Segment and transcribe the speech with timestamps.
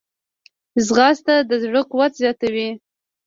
[0.85, 2.69] ځغاسته د زړه قوت زیاتوي